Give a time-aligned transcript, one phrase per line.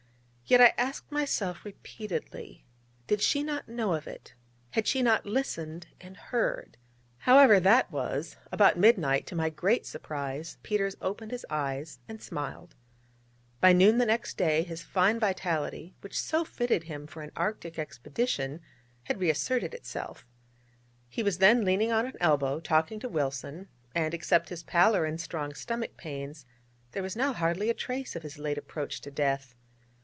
[0.47, 2.65] Yet I asked myself repeatedly:
[3.07, 4.33] Did she not know of it?
[4.71, 6.75] Had she not listened, and heard?
[7.19, 12.75] However that was, about midnight, to my great surprise, Peters opened his eyes, and smiled.
[13.61, 17.79] By noon the next day, his fine vitality, which so fitted him for an Arctic
[17.79, 18.59] expedition,
[19.05, 20.25] had re asserted itself.
[21.07, 25.21] He was then leaning on an elbow, talking to Wilson, and except his pallor, and
[25.21, 26.45] strong stomach pains,
[26.91, 29.55] there was now hardly a trace of his late approach to death.